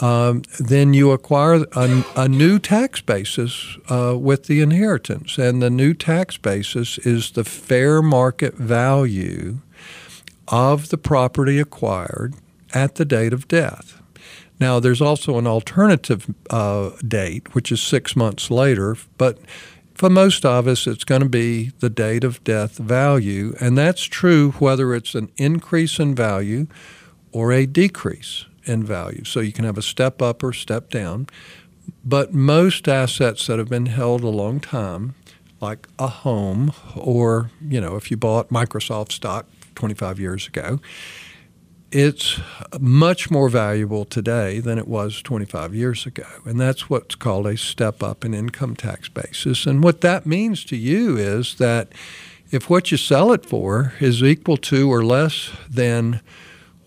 [0.01, 5.39] Um, then you acquire a, a new tax basis uh, with the inheritance.
[5.39, 9.59] And the new tax basis is the fair market value
[10.47, 12.35] of the property acquired
[12.73, 14.01] at the date of death.
[14.61, 19.39] Now, there's also an alternative uh, date, which is six months later, but
[19.95, 23.55] for most of us, it's going to be the date of death value.
[23.61, 26.67] And that's true whether it's an increase in value
[27.33, 29.25] or a decrease in value.
[29.25, 31.27] So you can have a step up or step down.
[32.05, 35.15] But most assets that have been held a long time,
[35.61, 40.81] like a home, or you know, if you bought Microsoft stock 25 years ago,
[41.91, 42.39] it's
[42.79, 46.27] much more valuable today than it was 25 years ago.
[46.45, 49.65] And that's what's called a step up in income tax basis.
[49.65, 51.89] And what that means to you is that
[52.51, 56.21] if what you sell it for is equal to or less than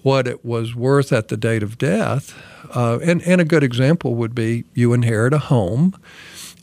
[0.04, 2.36] what it was worth at the date of death.
[2.74, 5.96] Uh, and, and a good example would be you inherit a home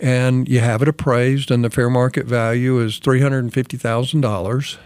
[0.00, 4.78] and you have it appraised, and the fair market value is $350,000.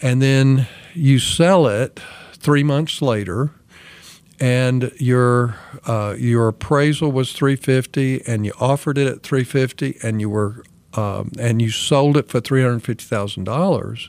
[0.00, 2.00] And then you sell it
[2.32, 3.50] three months later
[4.38, 10.28] and your uh, your appraisal was 350 and you offered it at 350 and you
[10.28, 10.62] were
[10.94, 14.08] um, and you sold it for $350,000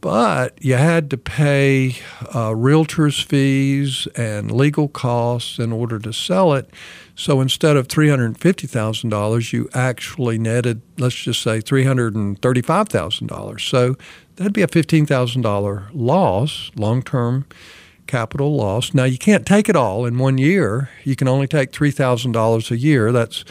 [0.00, 6.54] but you had to pay uh, realtors' fees and legal costs in order to sell
[6.54, 6.70] it.
[7.14, 11.84] So instead of three hundred fifty thousand dollars, you actually netted, let's just say, three
[11.84, 13.64] hundred and thirty-five thousand dollars.
[13.64, 13.96] So
[14.36, 17.46] that'd be a $15,000 loss, long term
[18.06, 18.94] capital loss.
[18.94, 20.90] Now, you can't take it all in one year.
[21.04, 23.10] You can only take $3,000 a year.
[23.10, 23.44] That's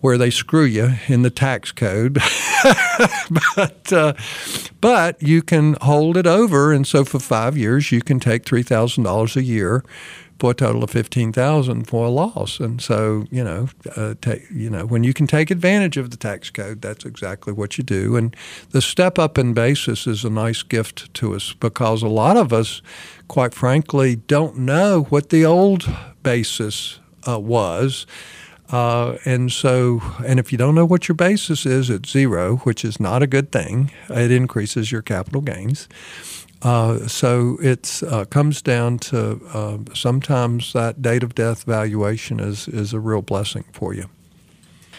[0.00, 2.14] where they screw you in the tax code.
[3.56, 4.12] but, uh,
[4.80, 6.72] but you can hold it over.
[6.72, 9.82] And so for five years, you can take $3,000 a year
[10.38, 12.60] for a total of fifteen thousand for a loss.
[12.60, 16.16] And so, you know, uh, take, you know, when you can take advantage of the
[16.16, 18.16] tax code, that's exactly what you do.
[18.16, 18.36] And
[18.70, 22.52] the step up in basis is a nice gift to us because a lot of
[22.52, 22.82] us,
[23.28, 25.88] quite frankly, don't know what the old
[26.22, 28.06] basis uh, was.
[28.70, 32.84] Uh, and so, and if you don't know what your basis is, it's zero, which
[32.84, 33.92] is not a good thing.
[34.08, 35.88] It increases your capital gains.
[36.62, 42.66] Uh, so it uh, comes down to uh, sometimes that date of death valuation is,
[42.66, 44.08] is a real blessing for you.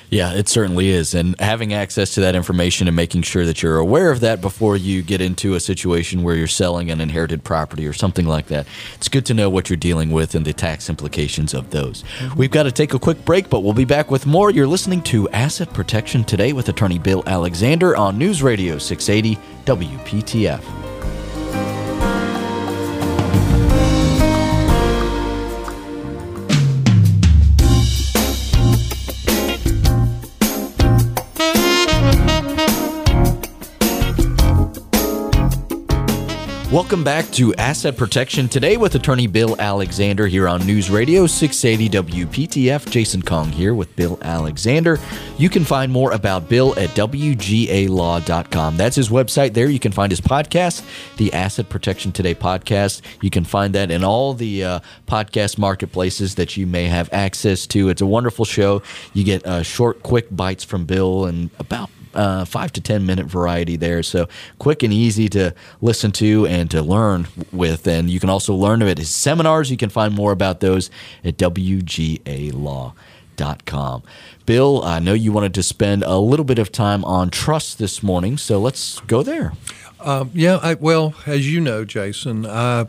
[0.10, 1.14] Yeah, it certainly is.
[1.14, 4.78] And having access to that information and making sure that you're aware of that before
[4.78, 8.68] you get into a situation where you're selling an inherited property or something like that,
[8.96, 12.04] it's good to know what you're dealing with and the tax implications of those.
[12.04, 12.38] Mm-hmm.
[12.38, 14.50] We've got to take a quick break, but we'll be back with more.
[14.50, 20.87] You're listening to Asset Protection Today with attorney Bill Alexander on News Radio 680 WPTF.
[36.72, 42.26] Welcome back to Asset Protection today with attorney Bill Alexander here on News Radio 680
[42.26, 42.92] WPTF.
[42.92, 45.00] Jason Kong here with Bill Alexander.
[45.38, 48.76] You can find more about Bill at WGALaw.com.
[48.76, 49.70] That's his website there.
[49.70, 50.84] You can find his podcast,
[51.16, 53.02] the Asset Protection Today podcast.
[53.22, 57.66] You can find that in all the uh, podcast marketplaces that you may have access
[57.68, 57.88] to.
[57.88, 58.82] It's a wonderful show.
[59.14, 63.26] You get uh, short, quick bites from Bill and about uh, five to 10 minute
[63.26, 64.04] variety there.
[64.04, 64.28] So
[64.60, 67.88] quick and easy to listen to and to learn with.
[67.88, 69.72] And you can also learn of it seminars.
[69.72, 70.90] You can find more about those
[71.24, 72.94] at WGALaw.com.
[74.46, 78.02] Bill, I know you wanted to spend a little bit of time on trust this
[78.02, 79.54] morning, so let's go there.
[80.00, 82.88] Um, yeah, I, well, as you know, Jason, I,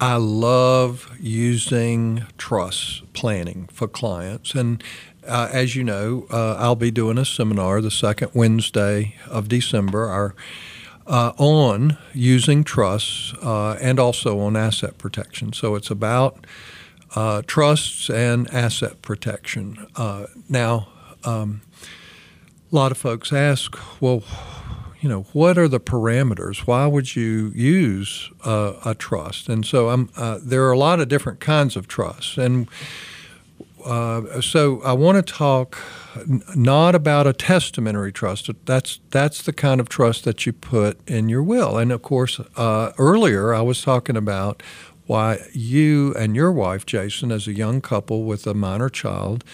[0.00, 4.54] I love using trust planning for clients.
[4.54, 4.82] And
[5.26, 10.08] uh, as you know, uh, I'll be doing a seminar the second Wednesday of December
[10.08, 10.34] our,
[11.06, 15.52] uh, on using trusts uh, and also on asset protection.
[15.52, 16.46] So it's about
[17.14, 19.86] uh, trusts and asset protection.
[19.96, 20.88] Uh, now,
[21.24, 21.62] um,
[22.72, 24.22] a lot of folks ask, well,
[25.00, 26.66] you know, what are the parameters?
[26.66, 29.48] Why would you use a trust?
[29.48, 30.10] And so I'm,
[30.42, 32.36] there are a lot of different kinds of trusts.
[32.36, 32.68] And
[33.86, 35.78] uh, so I want to talk
[36.54, 38.50] not about a testamentary trust.
[38.64, 41.78] That's that's the kind of trust that you put in your will.
[41.78, 44.62] And of course, uh, earlier I was talking about
[45.06, 49.44] why you and your wife, Jason, as a young couple with a minor child,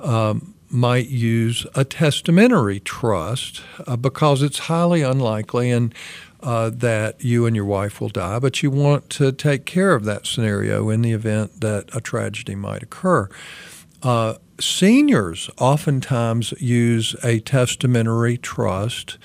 [0.00, 5.94] um, might use a testamentary trust uh, because it's highly unlikely and
[6.42, 10.04] uh, that you and your wife will die, but you want to take care of
[10.04, 13.28] that scenario in the event that a tragedy might occur.
[14.02, 19.18] Uh, seniors oftentimes use a testamentary trust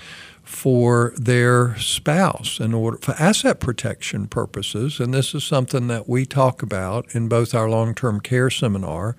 [0.43, 6.25] for their spouse in order for asset protection purposes and this is something that we
[6.25, 9.17] talk about in both our long-term care seminar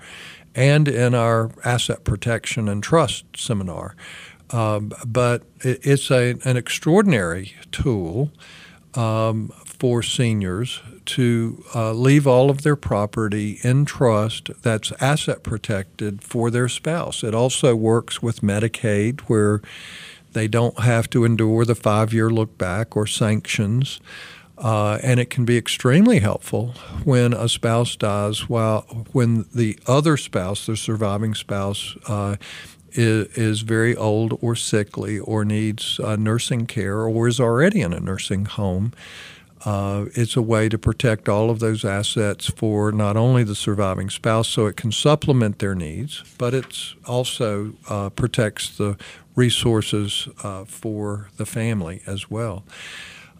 [0.55, 3.95] and in our asset protection and trust seminar
[4.51, 8.31] um, but it, it's a, an extraordinary tool
[8.95, 16.23] um, for seniors to uh, leave all of their property in trust that's asset protected
[16.23, 17.25] for their spouse.
[17.25, 19.63] It also works with Medicaid, where
[20.33, 24.01] they don't have to endure the five year look back or sanctions.
[24.59, 26.75] Uh, and it can be extremely helpful
[27.05, 28.81] when a spouse dies while
[29.13, 32.35] when the other spouse, the surviving spouse, uh,
[32.93, 37.93] is, is, very old or sickly or needs uh, nursing care or is already in
[37.93, 38.93] a nursing home.
[39.65, 44.09] Uh, it's a way to protect all of those assets for not only the surviving
[44.09, 48.97] spouse so it can supplement their needs, but it also uh, protects the
[49.35, 52.65] resources uh, for the family as well.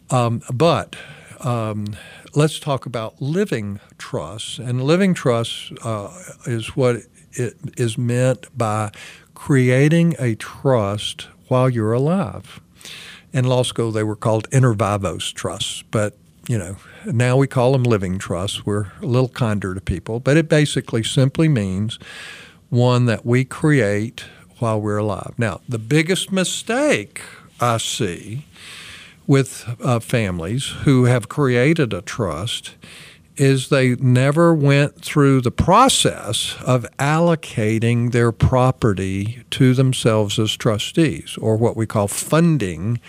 [0.09, 0.95] Um, but
[1.39, 1.95] um,
[2.35, 4.59] let's talk about living trusts.
[4.59, 6.11] And living trusts uh,
[6.45, 8.91] is what it is meant by
[9.39, 12.59] creating a trust while you're alive
[13.31, 16.17] in law school they were called inter vivos trusts, but
[16.49, 16.75] you know
[17.05, 18.65] now we call them living trusts.
[18.65, 21.97] We're a little kinder to people, but it basically simply means
[22.69, 24.25] one that we create
[24.57, 25.33] while we're alive.
[25.37, 27.21] Now, the biggest mistake
[27.61, 28.45] I see
[29.25, 32.75] with uh, families who have created a trust
[33.39, 41.37] is they never went through the process of allocating their property to themselves as trustees,
[41.39, 42.99] or what we call funding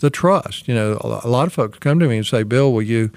[0.00, 0.68] the trust.
[0.68, 3.10] You know, a lot of folks come to me and say, Bill, will you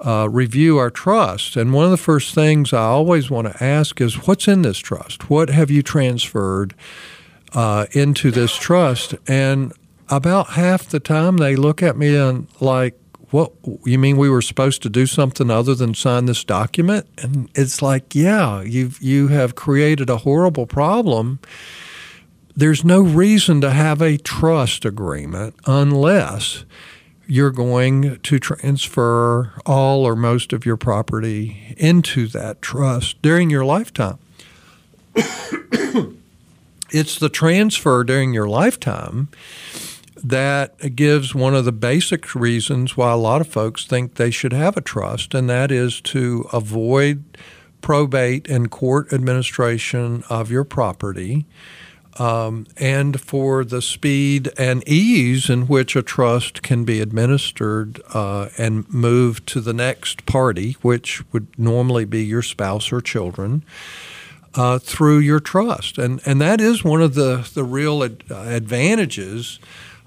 [0.00, 1.56] uh, review our trust?
[1.56, 4.78] And one of the first things I always want to ask is, what's in this
[4.78, 5.30] trust?
[5.30, 6.74] What have you transferred
[7.54, 9.14] uh, into this trust?
[9.26, 9.72] And
[10.08, 12.98] about half the time they look at me and like,
[13.30, 13.52] what
[13.84, 17.06] you mean we were supposed to do something other than sign this document?
[17.18, 21.38] And it's like, yeah, you've you have created a horrible problem.
[22.56, 26.64] There's no reason to have a trust agreement unless
[27.26, 33.64] you're going to transfer all or most of your property into that trust during your
[33.64, 34.18] lifetime.
[36.90, 39.28] it's the transfer during your lifetime
[40.24, 44.52] that gives one of the basic reasons why a lot of folks think they should
[44.52, 47.24] have a trust, and that is to avoid
[47.80, 51.46] probate and court administration of your property.
[52.18, 58.48] Um, and for the speed and ease in which a trust can be administered uh,
[58.58, 63.62] and moved to the next party, which would normally be your spouse or children,
[64.54, 65.96] uh, through your trust.
[65.96, 69.60] And, and that is one of the, the real ad- advantages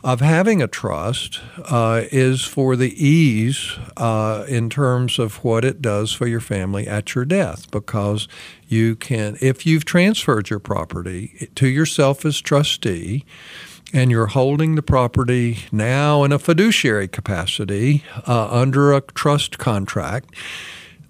[0.03, 5.81] of having a trust uh, is for the ease uh, in terms of what it
[5.81, 8.27] does for your family at your death because
[8.67, 13.23] you can if you've transferred your property to yourself as trustee
[13.93, 20.33] and you're holding the property now in a fiduciary capacity uh, under a trust contract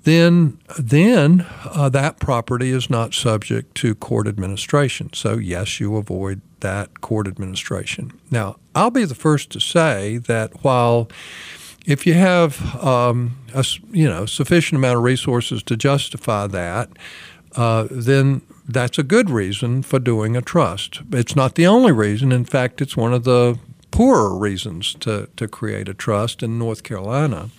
[0.03, 6.41] then then uh, that property is not subject to court administration so yes you avoid
[6.61, 8.11] that court administration.
[8.31, 11.09] Now, I'll be the first to say that while
[11.85, 16.89] if you have um, a you know sufficient amount of resources to justify that,
[17.55, 21.01] uh, then that's a good reason for doing a trust.
[21.11, 22.31] It's not the only reason.
[22.31, 26.83] In fact, it's one of the poorer reasons to, to create a trust in North
[26.83, 27.49] Carolina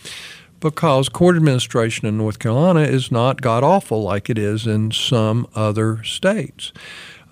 [0.62, 5.46] because court administration in North Carolina is not god awful like it is in some
[5.54, 6.72] other states.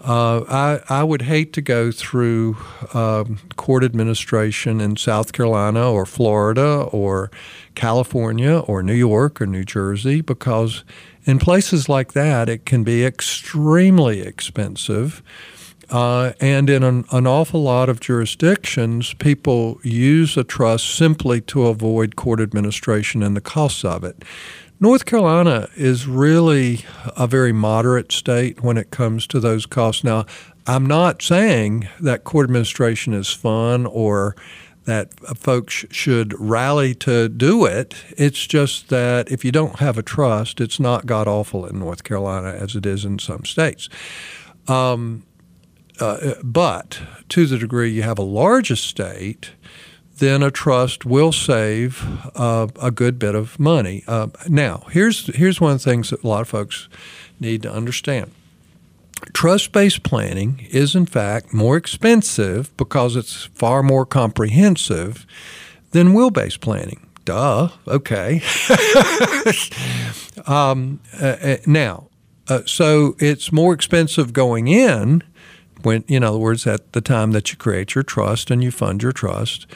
[0.02, 2.56] Uh, I, I would hate to go through
[2.94, 7.30] um, court administration in South Carolina or Florida or
[7.74, 10.84] California or New York or New Jersey because
[11.24, 15.22] in places like that it can be extremely expensive.
[15.90, 21.66] Uh, and in an, an, awful lot of jurisdictions, people use a trust simply to
[21.66, 24.22] avoid court administration and the costs of it.
[24.78, 26.84] North Carolina is really
[27.16, 30.04] a very moderate state when it comes to those costs.
[30.04, 30.26] Now,
[30.66, 34.36] I'm not saying that court administration is fun or
[34.84, 37.94] that folks should rally to do it.
[38.16, 42.04] It's just that if you don't have a trust, it's not god awful in North
[42.04, 43.88] Carolina as it is in some states.
[44.68, 45.24] Um,
[46.00, 49.52] uh, but to the degree you have a large estate,
[50.18, 54.04] then a trust will save uh, a good bit of money.
[54.06, 56.88] Uh, now, here's here's one of the things that a lot of folks
[57.38, 58.30] need to understand.
[59.32, 65.26] Trust-based planning is in fact more expensive because it's far more comprehensive
[65.90, 67.06] than will-based planning.
[67.24, 67.68] Duh.
[67.86, 68.42] Okay.
[70.46, 72.08] um, uh, uh, now,
[72.48, 75.22] uh, so it's more expensive going in
[75.82, 79.02] when, in other words, at the time that you create your trust and you fund
[79.02, 79.66] your trust.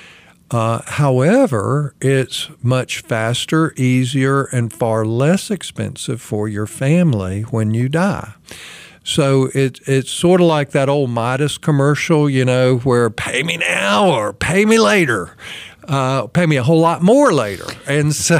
[0.50, 7.88] Uh, however, it's much faster, easier, and far less expensive for your family when you
[7.88, 8.34] die.
[9.02, 13.58] So it, it's sort of like that old Midas commercial, you know, where pay me
[13.58, 15.36] now or pay me later,
[15.88, 17.66] uh, pay me a whole lot more later.
[17.86, 18.38] And so,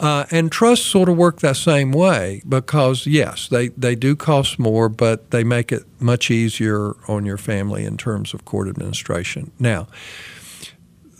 [0.00, 4.58] uh, and trusts sort of work that same way because, yes, they, they do cost
[4.58, 9.50] more, but they make it much easier on your family in terms of court administration.
[9.58, 9.86] Now,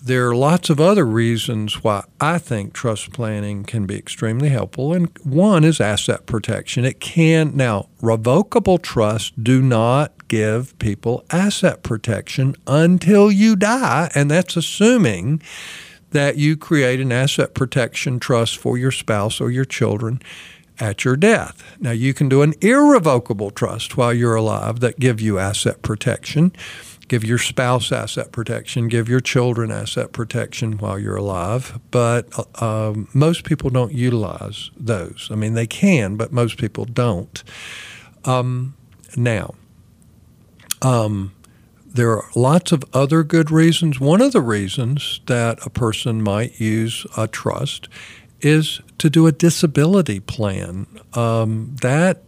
[0.02, 4.92] there are lots of other reasons why I think trust planning can be extremely helpful.
[4.92, 6.84] And one is asset protection.
[6.84, 14.10] It can, now, revocable trusts do not give people asset protection until you die.
[14.14, 15.40] And that's assuming
[16.14, 20.20] that you create an asset protection trust for your spouse or your children
[20.80, 21.76] at your death.
[21.78, 26.52] Now you can do an irrevocable trust while you're alive that give you asset protection
[27.08, 31.78] give your spouse asset protection, give your children asset protection while you're alive.
[31.90, 32.28] But
[32.60, 35.28] uh, most people don't utilize those.
[35.30, 37.42] I mean, they can, but most people don't.
[38.24, 38.74] Um,
[39.16, 39.54] now,
[40.82, 41.32] um,
[41.94, 44.00] there are lots of other good reasons.
[44.00, 47.88] One of the reasons that a person might use a trust
[48.40, 50.86] is to do a disability plan.
[51.14, 52.22] Um, that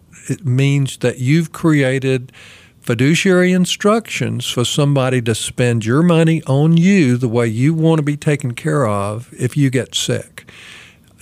[0.45, 2.33] means that you've created
[2.81, 8.05] fiduciary instructions for somebody to spend your money on you the way you want to
[8.05, 10.49] be taken care of if you get sick.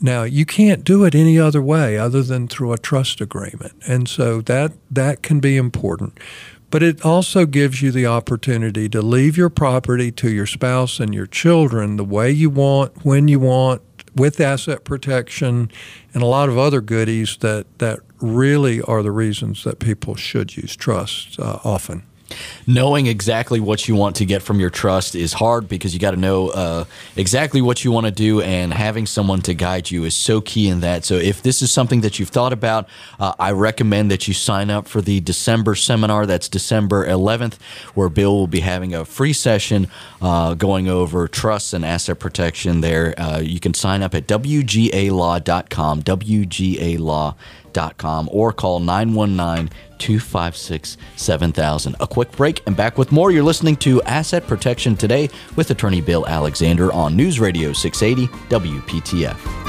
[0.03, 3.73] Now, you can't do it any other way other than through a trust agreement.
[3.87, 6.21] And so that that can be important.
[6.75, 11.15] But it also gives you the opportunity to leave your property to your spouse and
[11.15, 13.81] your children the way you want, when you want,
[14.17, 15.71] with asset protection
[16.13, 20.57] and a lot of other goodies that, that really are the reasons that people should
[20.57, 22.03] use trust uh, often
[22.67, 26.13] knowing exactly what you want to get from your trust is hard because you got
[26.13, 26.85] to know uh,
[27.17, 30.69] exactly what you want to do, and having someone to guide you is so key
[30.69, 31.05] in that.
[31.05, 34.71] So, if this is something that you've thought about, uh, I recommend that you sign
[34.71, 36.27] up for the December seminar.
[36.27, 37.61] That's December 11th,
[37.95, 39.89] where Bill will be having a free session
[40.21, 42.81] uh, going over trusts and asset protection.
[42.81, 46.03] There, uh, you can sign up at wgalaw.com.
[46.03, 47.35] WGAlaw.com
[48.31, 51.97] or call 919 256 7000.
[52.01, 53.31] A quick break and back with more.
[53.31, 59.64] You're listening to Asset Protection Today with attorney Bill Alexander on News Radio 680 WPTF.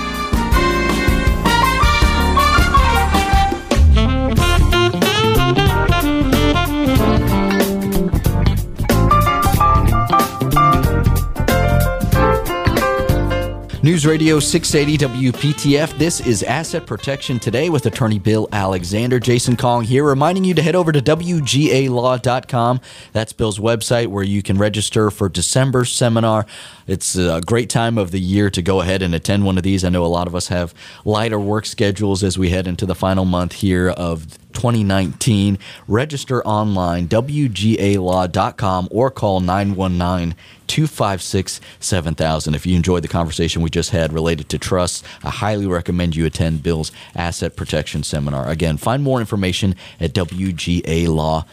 [13.96, 15.98] News Radio 680 WPTF.
[15.98, 19.22] This is Asset Protection Today with attorney Bill Alexander.
[19.22, 22.82] Jason Kong here, reminding you to head over to WGAlaw.com.
[23.14, 26.46] That's Bill's website where you can register for December seminar.
[26.88, 29.86] It's a great time of the year to go ahead and attend one of these.
[29.86, 30.74] I know a lot of us have
[31.06, 35.60] lighter work schedules as we head into the final month here of 2019.
[35.88, 40.36] Register online, WGAlaw.com, or call 919
[40.68, 42.56] 256 7000.
[42.56, 46.26] If you enjoyed the conversation we just had related to trusts, I highly recommend you
[46.26, 48.50] attend Bill's Asset Protection Seminar.
[48.50, 51.46] Again, find more information at WGAlaw.com.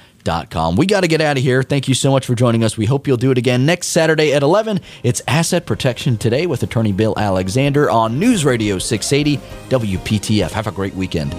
[0.77, 1.63] We got to get out of here.
[1.63, 2.77] Thank you so much for joining us.
[2.77, 4.81] We hope you'll do it again next Saturday at 11.
[5.03, 9.39] It's Asset Protection Today with attorney Bill Alexander on News Radio 680
[9.69, 10.51] WPTF.
[10.53, 11.33] Have a great weekend.